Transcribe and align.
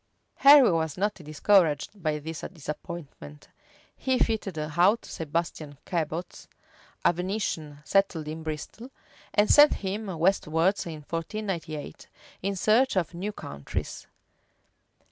Henry 0.37 0.71
was 0.71 0.97
not 0.97 1.13
discouraged 1.13 2.01
by 2.01 2.17
this 2.17 2.41
disappointment: 2.51 3.49
he 3.95 4.17
fitted 4.17 4.57
out 4.57 5.05
Sebastian 5.05 5.77
Cabot, 5.85 6.47
a 7.05 7.13
Venetian, 7.13 7.77
settled 7.85 8.27
in 8.27 8.41
Bristol, 8.41 8.89
and 9.31 9.47
sent 9.51 9.75
him 9.75 10.07
westwards 10.17 10.87
in 10.87 11.01
1498, 11.07 12.07
in 12.41 12.55
search 12.55 12.95
of 12.95 13.13
new 13.13 13.31
countries. 13.31 14.07